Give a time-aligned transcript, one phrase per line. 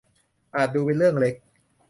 [0.55, 1.35] อาจดูเป็นเรื่องเล็ก